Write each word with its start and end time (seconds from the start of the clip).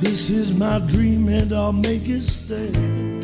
This 0.00 0.30
is 0.30 0.56
my 0.56 0.78
dream 0.78 1.28
and 1.28 1.52
I'll 1.52 1.72
make 1.72 2.08
it 2.08 2.22
stay. 2.22 3.17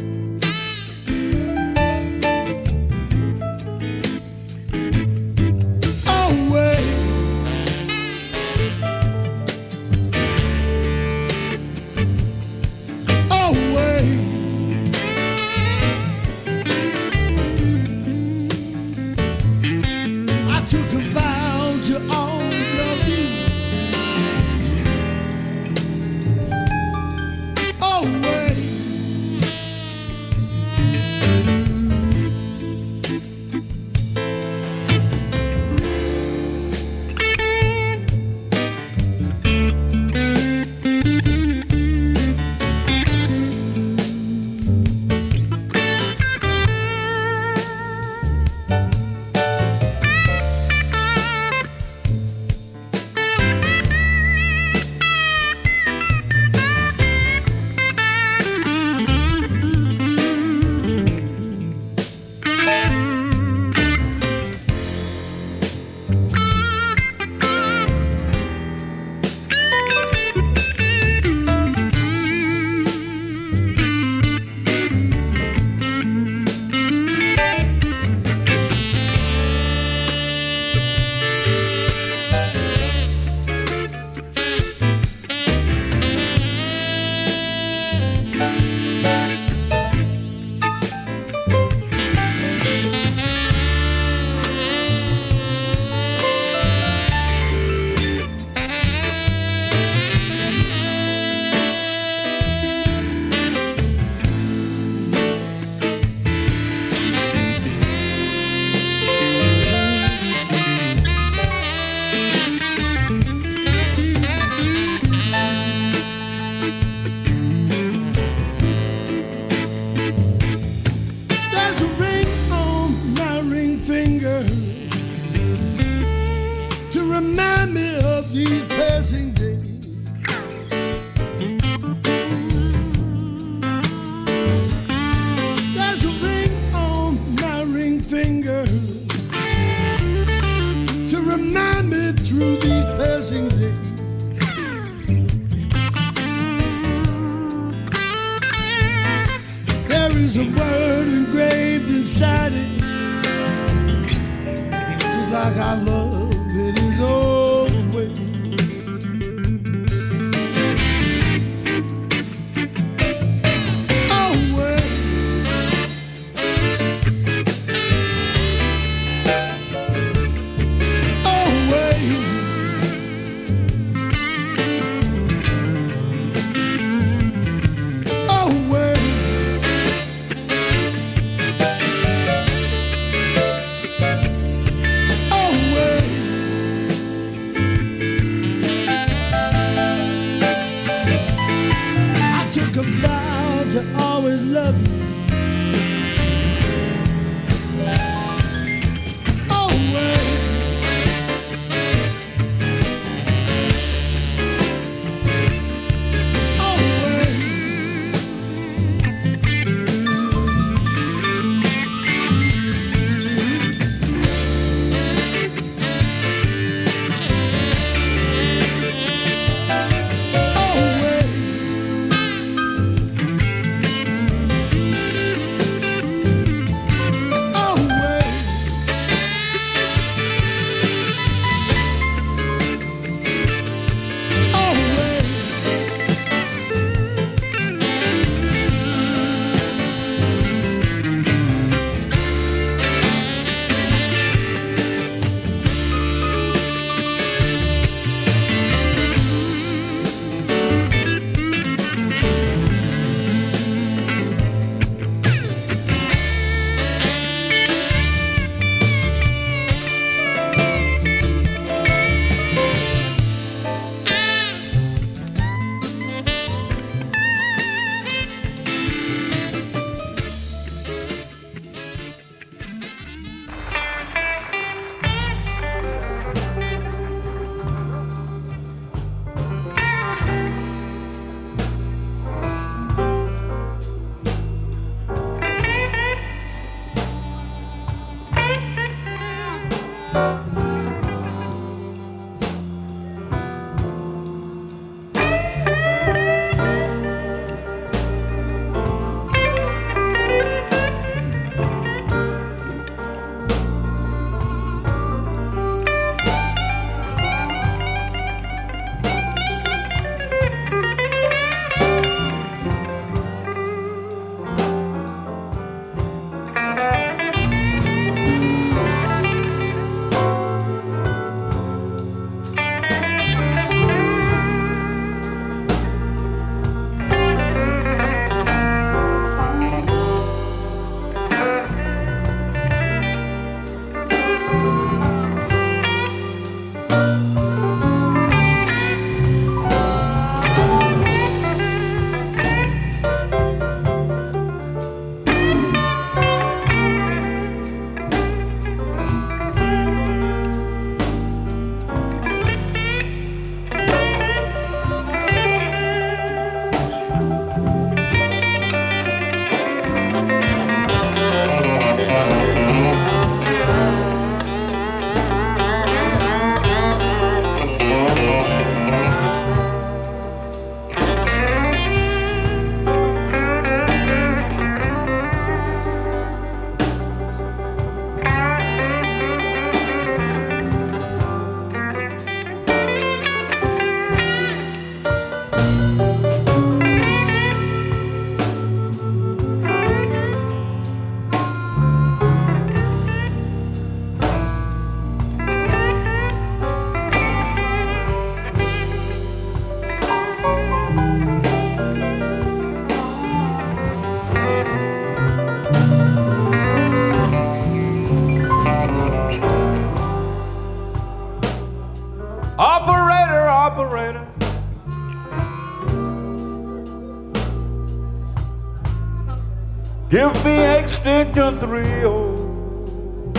Extension 421.55 421.61
309. 421.61 423.35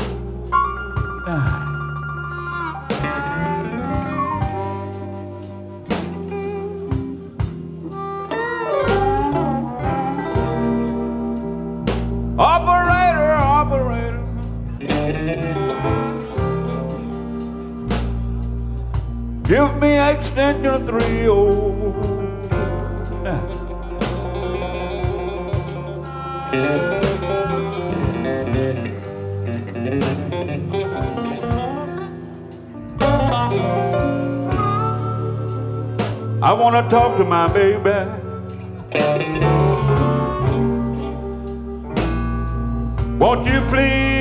Ah. 1.28 1.62
Operator, 12.38 13.34
operator. 13.34 14.24
Give 19.44 19.72
me 19.82 19.98
extension 19.98 20.86
309. 20.86 22.06
Ah. 23.28 23.66
I 36.46 36.54
want 36.54 36.76
to 36.76 36.88
talk 36.96 37.18
to 37.18 37.26
my 37.26 37.48
baby. 37.52 37.90
Won't 43.18 43.48
you 43.48 43.62
please 43.62 44.15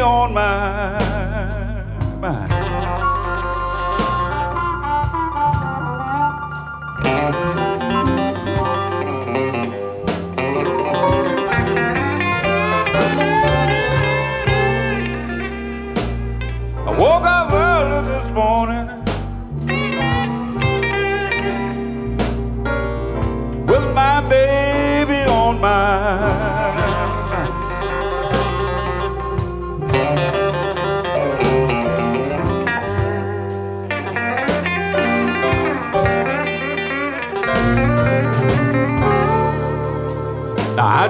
on 0.00 0.29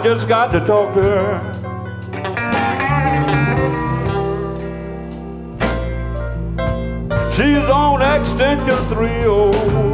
I 0.00 0.02
just 0.02 0.26
got 0.26 0.50
to 0.52 0.60
talk 0.60 0.94
to 0.94 1.02
her. 1.02 1.52
She's 7.32 7.68
on 7.68 8.00
extension 8.00 8.78
309. 8.88 9.89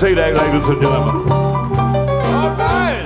That, 0.00 0.34
ladies 0.34 0.66
and 0.66 0.80
gentlemen. 0.80 1.30
All 1.30 2.50
right. 2.56 3.04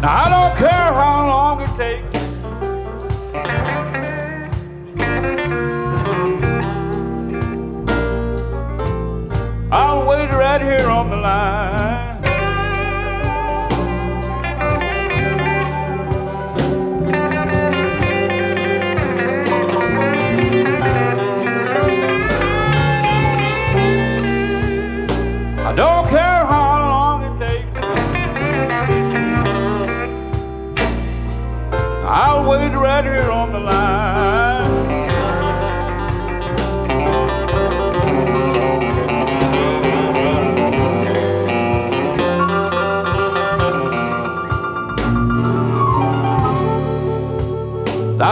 Now, 0.00 0.16
I 0.16 0.26
don't 0.32 0.54
care 0.56 0.92
how 0.96 1.28
long 1.28 1.60
it 1.60 1.72
takes. 1.76 2.12
I'll 9.70 10.08
wait 10.08 10.30
right 10.30 10.62
here 10.62 10.88
on 10.88 11.10
the 11.10 11.16
line. 11.16 11.51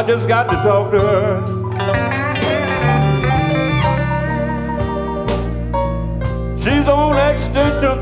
I 0.01 0.03
just 0.03 0.27
got 0.27 0.49
to 0.49 0.55
talk 0.55 0.91
to 0.93 0.99
her. 0.99 1.43
She's 6.57 6.89
on 6.89 7.19
extension 7.31 8.00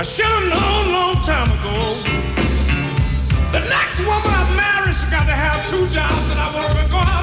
I 0.00 0.02
should 0.02 0.24
have 0.24 0.48
known 0.48 0.94
long 0.94 1.20
time 1.20 1.50
ago. 1.60 2.00
The 3.52 3.60
next 3.68 4.00
woman 4.00 4.32
I 4.32 4.56
marry, 4.56 4.94
she 4.94 5.04
got 5.10 5.26
to 5.26 5.36
have 5.36 5.68
two 5.68 5.86
jobs, 5.88 6.30
and 6.30 6.40
I 6.40 6.50
want 6.54 6.72
her 6.72 6.84
to 6.84 6.90
go 6.90 6.96
out. 6.96 7.19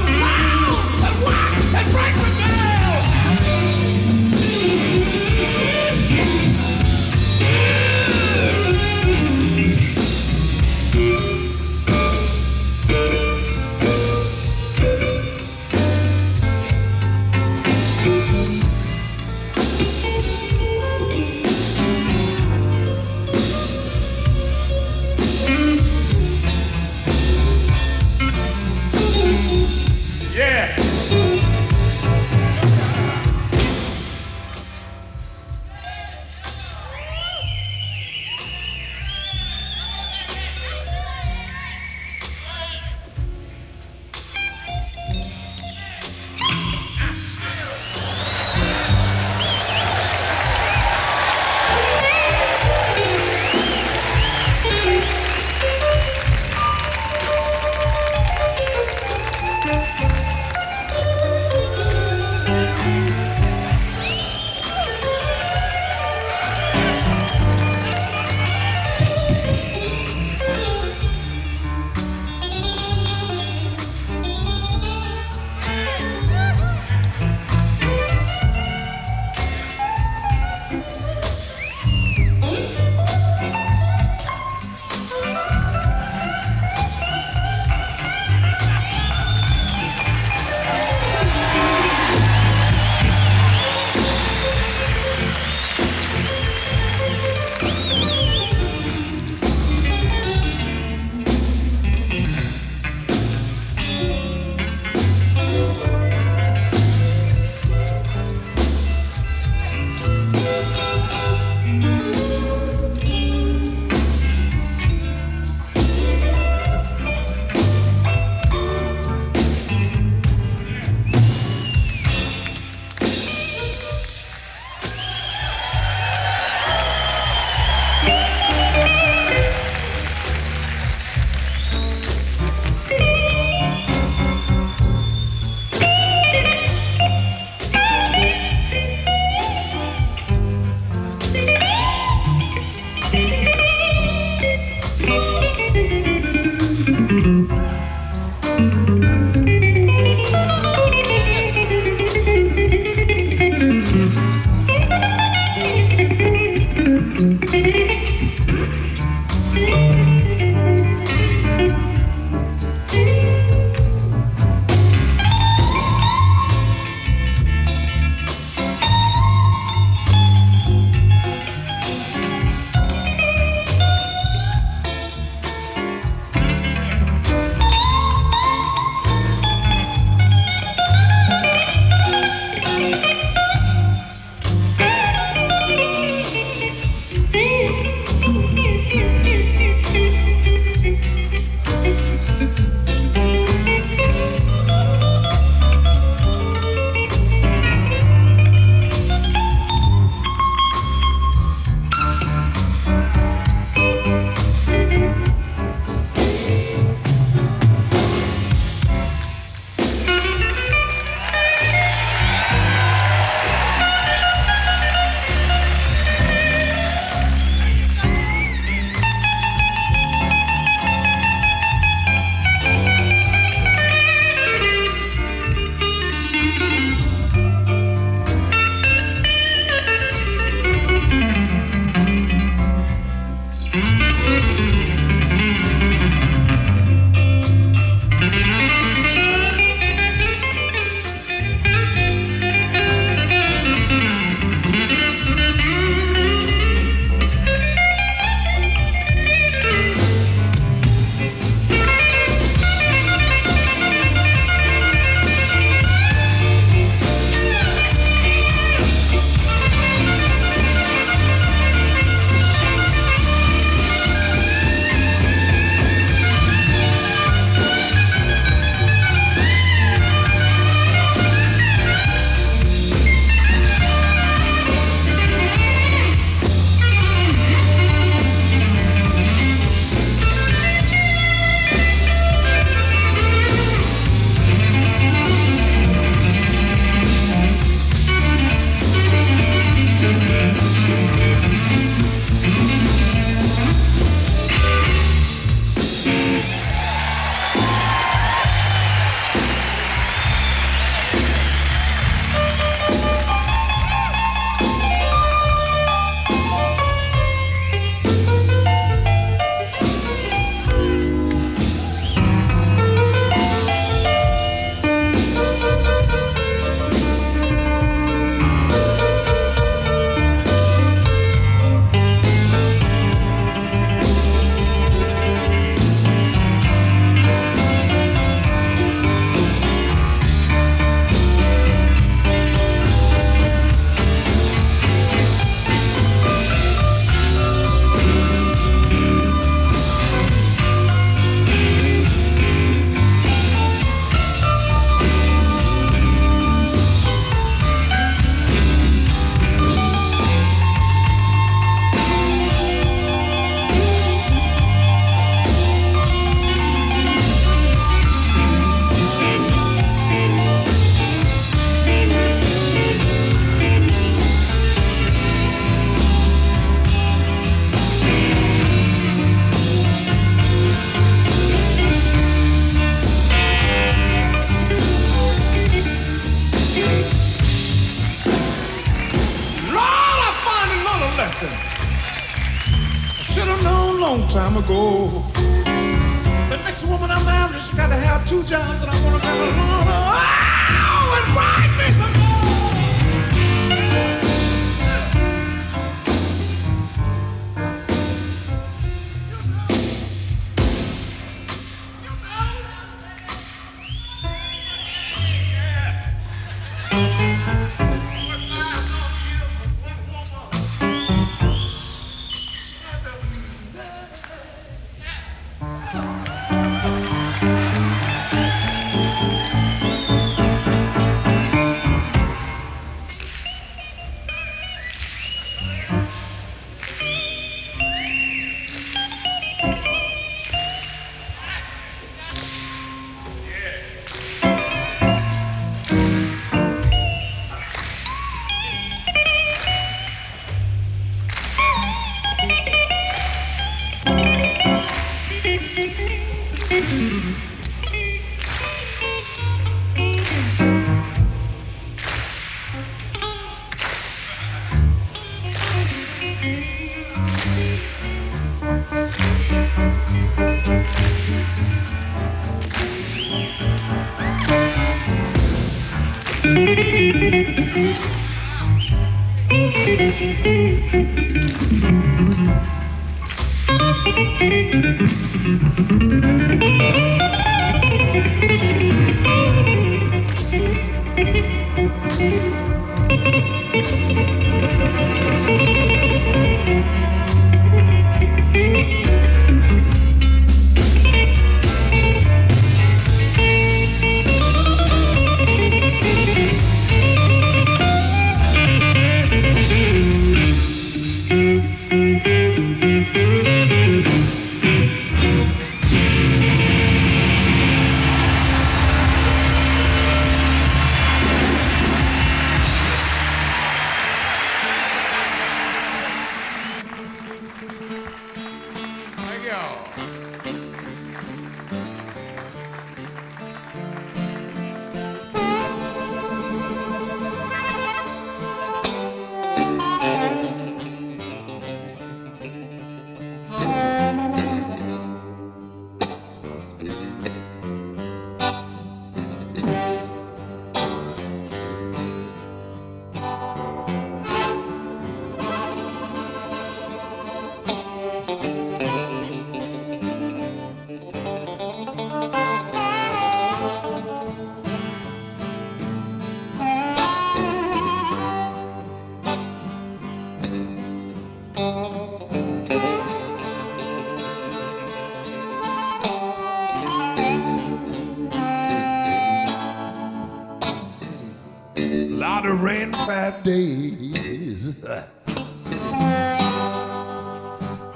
Five 573.31 573.43
days. 573.43 574.73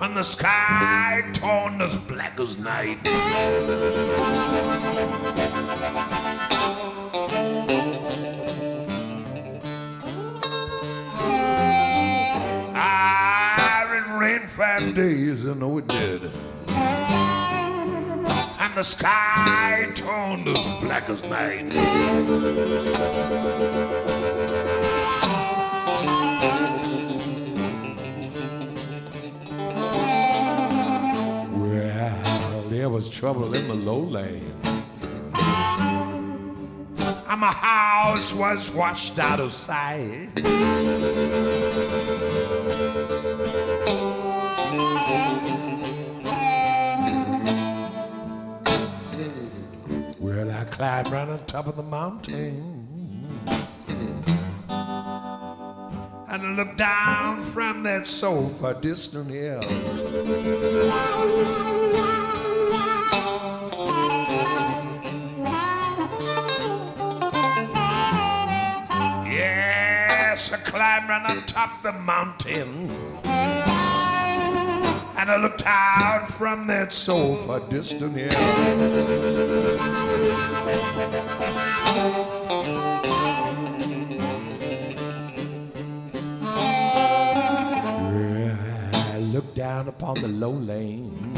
And 0.04 0.17
the 0.17 0.24
sky 0.24 1.24
turned 1.32 1.80
as 1.80 1.96
black 1.96 2.39
as 2.39 2.58
night. 2.58 2.98
Ah, 12.76 13.94
it 13.94 14.20
rained 14.20 14.50
five 14.50 14.96
days, 14.96 15.48
I 15.48 15.54
know 15.54 15.78
it 15.78 15.88
did. 15.88 16.32
And 18.60 18.76
the 18.76 18.84
sky 18.84 19.88
turned 19.94 20.48
as 20.48 20.65
black 20.82 21.10
as 21.10 21.24
night. 21.26 21.72
Trouble 33.09 33.53
in 33.53 33.67
the 33.67 33.73
lowland. 33.73 34.53
And 37.31 37.39
my 37.39 37.51
house 37.51 38.33
was 38.33 38.69
washed 38.73 39.17
out 39.19 39.39
of 39.39 39.53
sight. 39.53 40.29
Well, 50.19 50.51
I 50.51 50.65
climbed 50.69 51.11
right 51.11 51.29
on 51.29 51.45
top 51.45 51.67
of 51.67 51.77
the 51.77 51.83
mountain. 51.83 52.77
And 56.27 56.47
I 56.47 56.51
looked 56.55 56.77
down 56.77 57.41
from 57.41 57.83
that 57.83 58.07
sofa 58.07 58.77
distant 58.81 59.29
hill. 59.29 59.61
Right 70.73 71.25
on 71.27 71.45
top 71.45 71.84
the 71.84 71.91
mountain. 71.91 72.89
And 75.17 75.29
I 75.29 75.36
looked 75.36 75.63
out 75.65 76.29
from 76.29 76.65
that 76.67 76.93
sofa 76.93 77.62
distant 77.69 78.15
hill. 78.15 78.31
I 88.93 89.17
looked 89.19 89.55
down 89.55 89.89
upon 89.89 90.21
the 90.21 90.29
low 90.29 90.51
lane. 90.51 91.34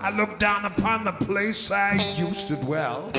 I 0.00 0.10
looked 0.16 0.38
down 0.38 0.64
upon 0.66 1.04
the 1.04 1.12
place 1.12 1.70
I 1.70 2.14
used 2.16 2.46
to 2.48 2.56
dwell. 2.56 3.10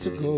to 0.00 0.10
go. 0.10 0.37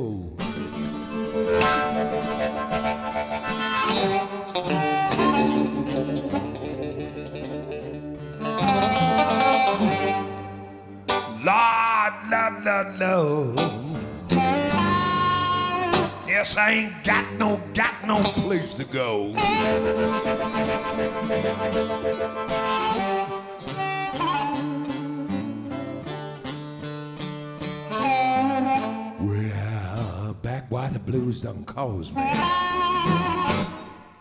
blues 31.11 31.43
done 31.43 31.65
cause 31.65 32.13
me. 32.13 32.23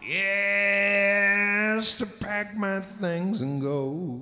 Yes, 0.02 1.94
to 2.00 2.06
pack 2.08 2.58
my 2.58 2.80
things 2.80 3.42
and 3.42 3.62
go. 3.62 4.20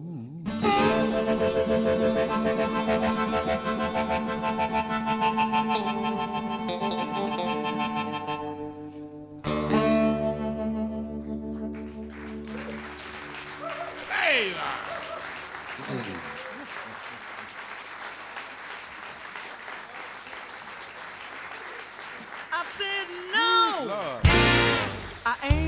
I 24.00 25.36
ain't 25.44 25.67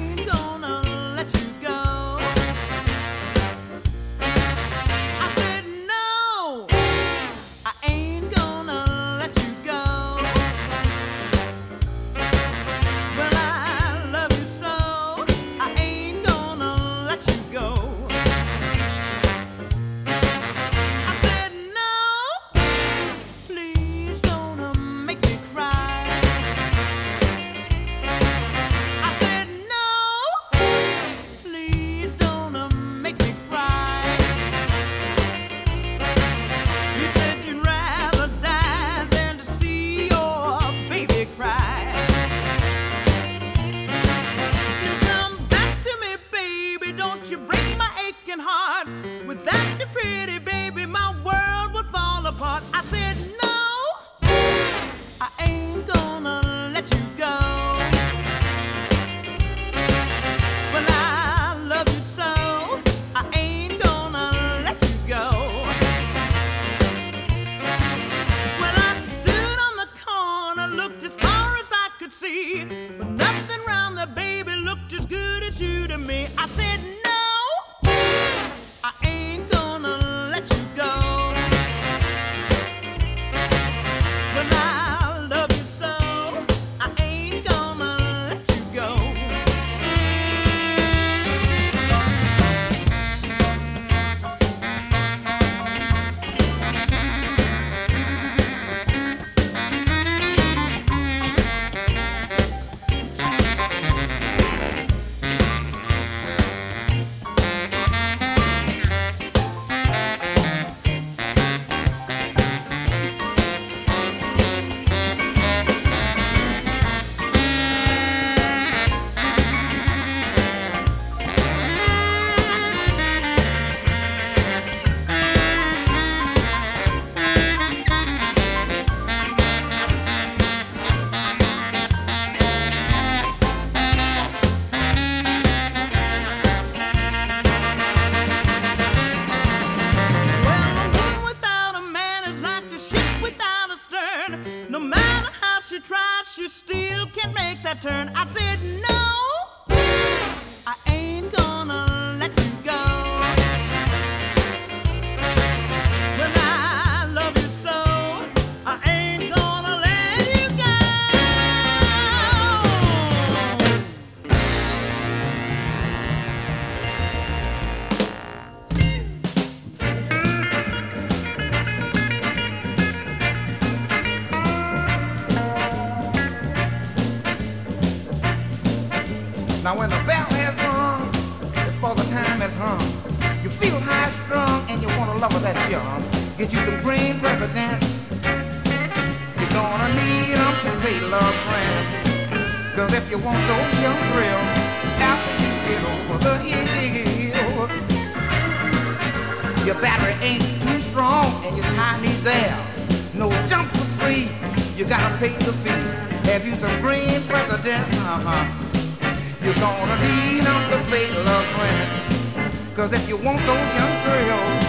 those 213.49 213.73
young 213.79 213.95
thrills, 214.03 214.63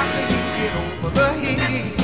after 0.00 0.22
you 0.32 0.40
get 0.56 0.72
over 0.80 1.10
the 1.10 1.28
hill, 1.34 2.01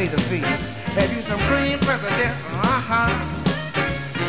pay 0.00 0.06
the 0.06 0.20
fee. 0.22 0.38
Have 0.96 1.12
you 1.14 1.20
some 1.20 1.38
green 1.50 1.78
president? 1.80 2.34
Uh-huh. 2.64 3.10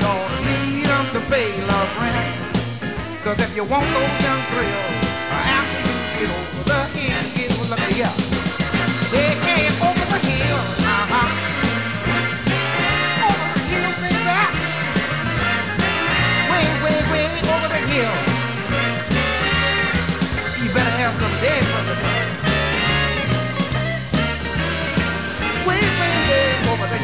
Don't 0.04 0.34
need 0.44 0.84
them 0.84 1.06
to 1.16 1.22
pay 1.32 1.48
love 1.66 1.92
rent. 1.98 2.20
Cause 3.24 3.40
if 3.40 3.56
you 3.56 3.64
want 3.64 3.88
those 3.96 4.16
young 4.26 4.42
thrills, 4.52 4.96
after 5.32 5.80
you 5.88 6.28
get 6.28 6.30
over 6.40 6.64
the 6.72 6.82
hill, 7.00 7.24
get 7.36 7.50
will 7.58 7.70
look 7.70 7.80
at. 8.04 8.31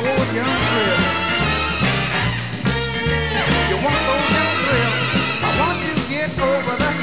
You 0.00 0.06
want 3.84 4.00
those 4.08 4.28
young 4.32 4.54
you 5.84 5.94
get 6.08 6.30
over 6.40 6.76
the 6.76 6.99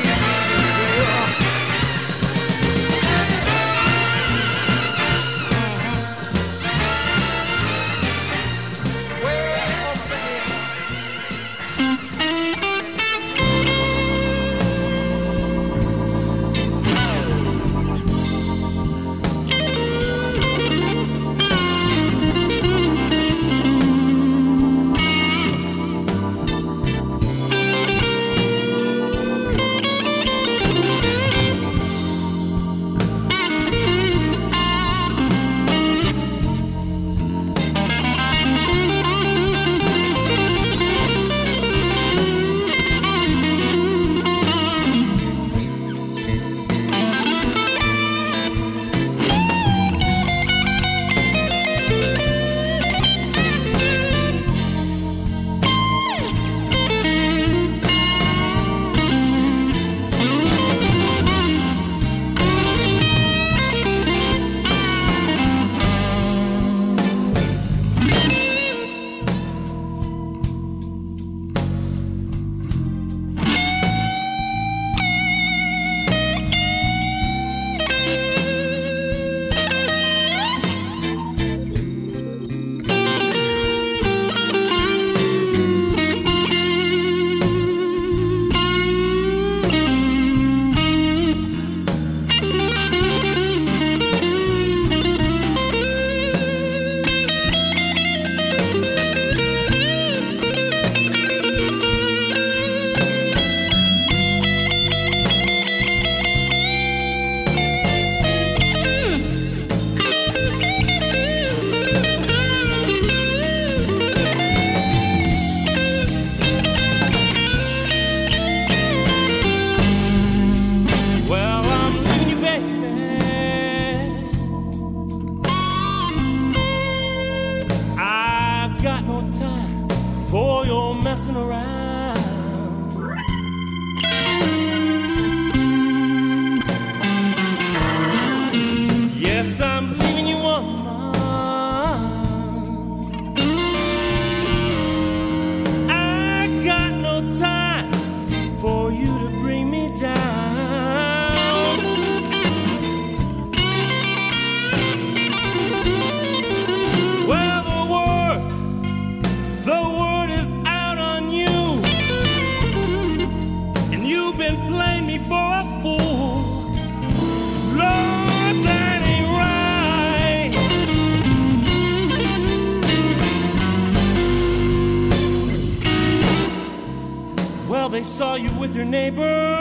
they 177.98 178.04
saw 178.04 178.36
you 178.36 178.52
with 178.60 178.76
your 178.76 178.86
neighbor. 178.86 179.60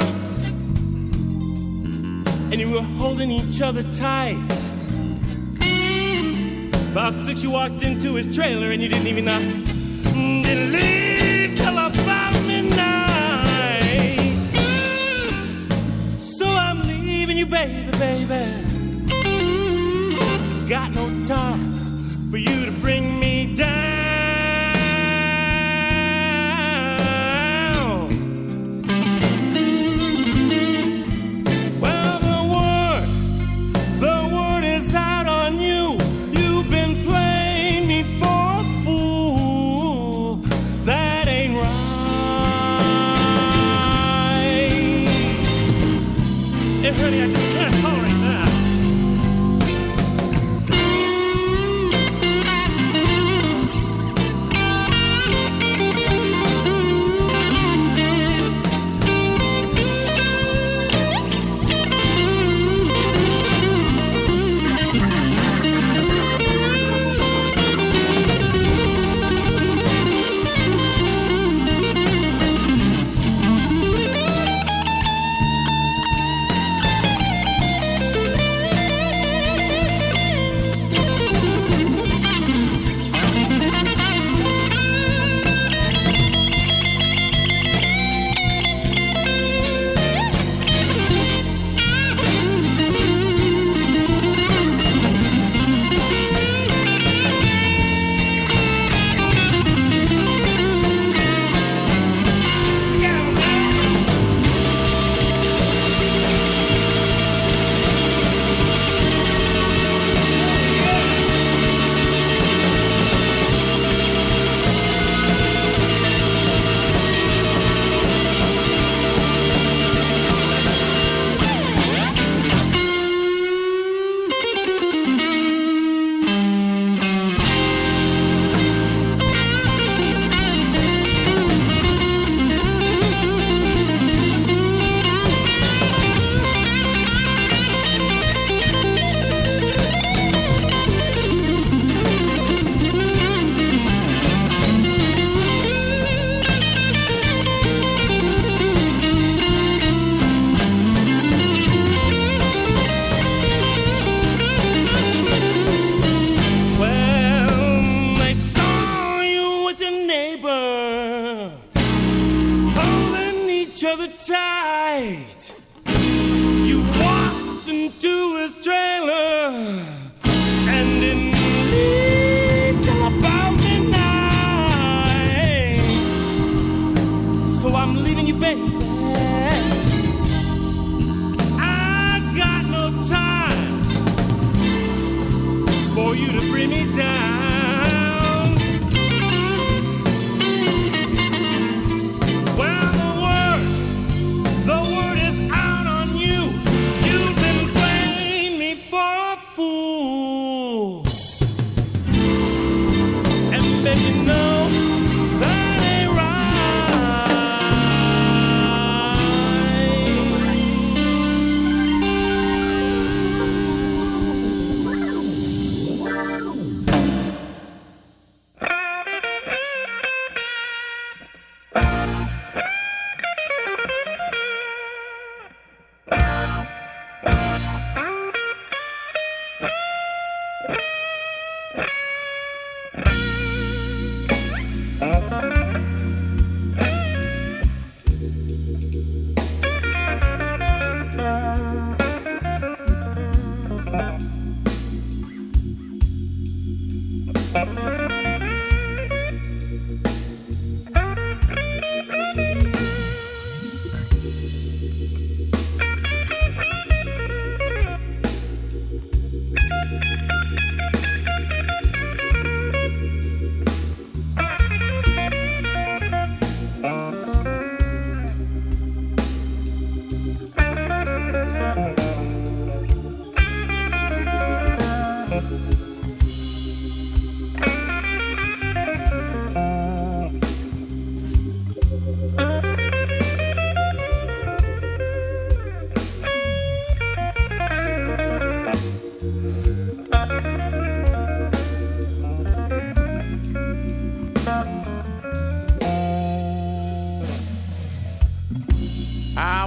And 2.53 2.61
you 2.61 2.70
were 2.70 2.82
holding 2.82 3.30
each 3.30 3.62
other 3.62 3.82
tight. 3.95 4.37
About 6.93 7.14
six, 7.14 7.43
you 7.43 7.51
walked 7.51 7.80
into 7.82 8.14
his 8.14 8.37
trailer 8.37 8.72
and 8.72 8.82
you 8.82 8.91
didn't 8.91 9.07
even 9.07 9.24
know. 9.24 9.41
Didn't 9.41 10.70
leave 10.70 11.57
till 11.57 11.78
about 11.78 12.34
midnight. 12.47 14.18
So 16.18 16.47
I'm 16.47 16.82
leaving 16.82 17.39
you, 17.39 17.47
baby, 17.47 17.91
baby. 17.93 18.45
Got 20.68 20.93
no 20.93 21.24
time 21.24 21.74
for 22.30 22.37
you 22.37 22.66
to 22.66 22.72
bring 22.82 23.05
me. 23.09 23.16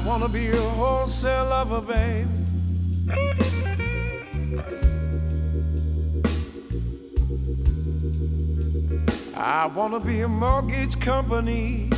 Wanna 0.10 0.28
be 0.28 0.50
a 0.50 0.56
wholesale 0.56 1.46
lover, 1.46 1.82
baby. 1.82 2.28
I 9.36 9.68
wanna 9.68 10.00
be 10.00 10.22
a 10.22 10.28
mortgage 10.28 11.00
company. 11.00 11.89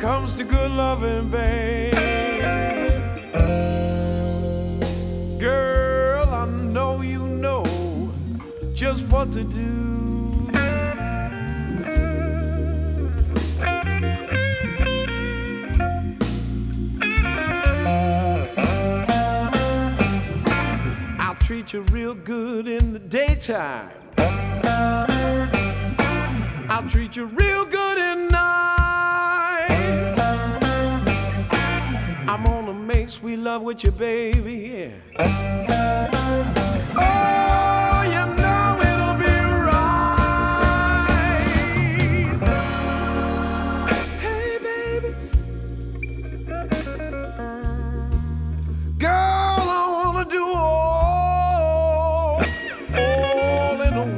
Comes 0.00 0.38
to 0.38 0.44
good 0.44 0.70
loving, 0.70 1.28
babe, 1.28 1.92
girl, 5.38 6.26
I 6.26 6.46
know 6.46 7.02
you 7.02 7.26
know 7.26 7.62
just 8.72 9.06
what 9.08 9.30
to 9.32 9.44
do. 9.44 10.48
I'll 21.18 21.34
treat 21.42 21.74
you 21.74 21.82
real 21.92 22.14
good 22.14 22.68
in 22.68 22.94
the 22.94 22.98
daytime. 22.98 23.90
I'll 26.70 26.88
treat 26.88 27.16
you 27.16 27.26
real 27.26 27.49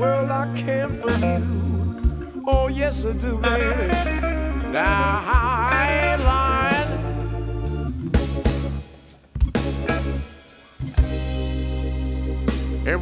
world 0.03 0.31
I 0.31 0.53
can 0.57 0.95
for 0.95 1.13
you. 1.13 2.43
Oh, 2.47 2.69
yes, 2.69 3.05
I 3.05 3.13
do, 3.13 3.39
baby. 3.39 4.22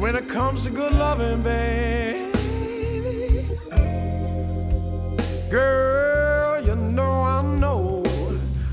When 0.01 0.15
it 0.15 0.27
comes 0.27 0.63
to 0.63 0.71
good 0.71 0.93
loving, 0.93 1.43
baby, 1.43 2.31
girl, 5.47 6.59
you 6.65 6.75
know 6.75 7.21
I 7.21 7.43
know 7.43 8.03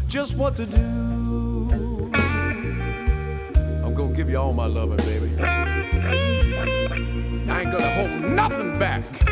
just 0.06 0.38
what 0.38 0.56
to 0.56 0.64
do. 0.64 2.10
I'm 3.84 3.92
gonna 3.94 4.16
give 4.16 4.30
you 4.30 4.38
all 4.38 4.54
my 4.54 4.64
loving, 4.64 4.96
baby. 5.04 5.30
I 7.50 7.60
ain't 7.60 7.72
gonna 7.72 7.90
hold 7.90 8.10
nothing 8.32 8.78
back. 8.78 9.27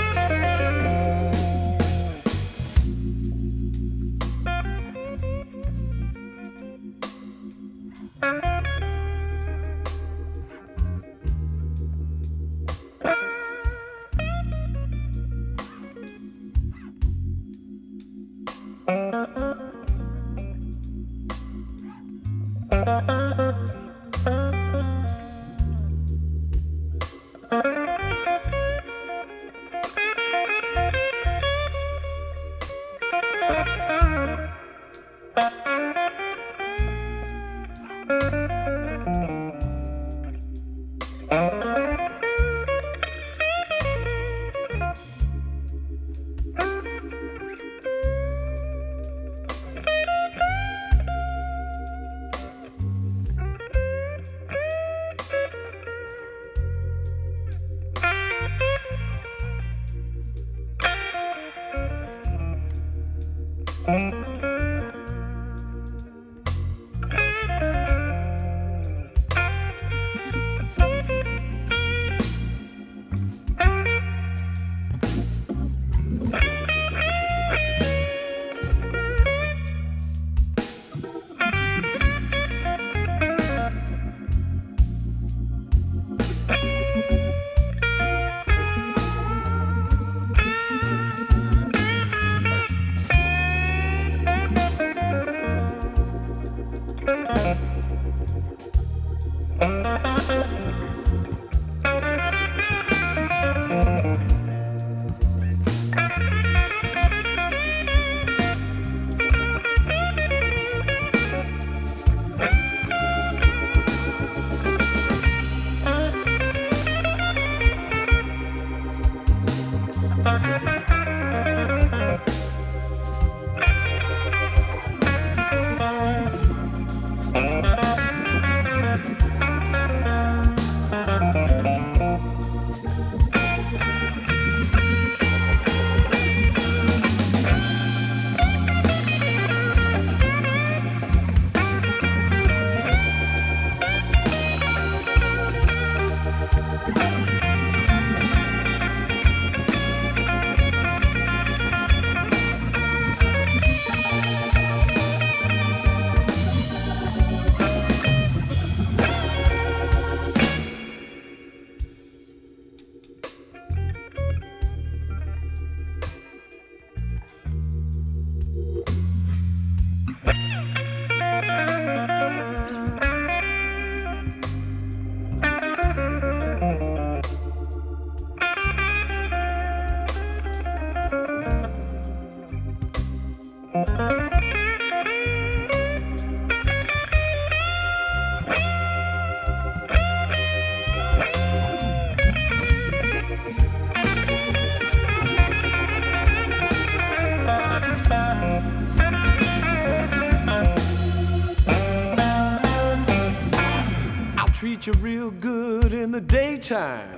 You 204.87 204.93
real 204.95 205.31
good 205.31 205.93
in 205.93 206.13
the 206.13 206.21
daytime. 206.21 207.15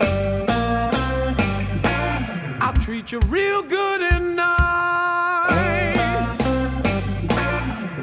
I'll 2.61 2.73
treat 2.81 3.13
you 3.13 3.21
real 3.27 3.63
good 3.63 4.01
at 4.03 4.23
night. 4.23 4.47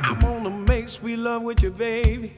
I'm 0.04 0.20
gonna 0.20 0.52
make 0.52 0.88
sweet 0.90 1.18
love 1.18 1.42
with 1.42 1.64
you, 1.64 1.72
baby. 1.72 2.34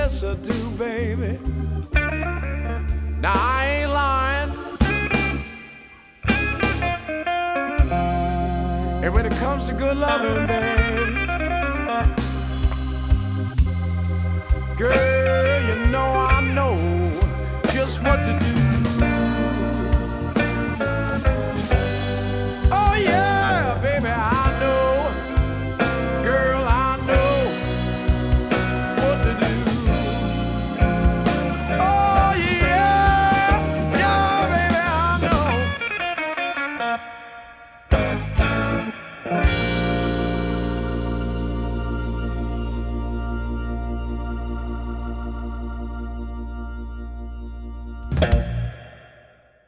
Yes, 0.00 0.24
I 0.24 0.34
do, 0.36 0.70
baby. 0.78 1.38
Now, 3.20 3.34
I 3.36 3.60
ain't 3.74 3.92
lying. 3.92 4.52
And 9.04 9.14
when 9.14 9.26
it 9.26 9.36
comes 9.44 9.66
to 9.68 9.74
good 9.74 9.98
loving, 9.98 10.46
baby, 10.46 11.26
girl, 14.78 15.58
you 15.68 15.76
know 15.92 16.08
I 16.34 16.40
know 16.56 16.74
just 17.68 18.02
what 18.02 18.24
to 18.24 18.32
do. 18.40 18.59